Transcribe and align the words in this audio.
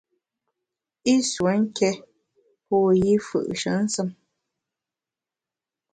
I 1.11 1.13
nsuo 1.19 1.51
nké 1.63 1.89
pô 2.67 2.77
yi 3.03 3.13
mfù’she 3.21 3.71
nsùm. 3.85 4.09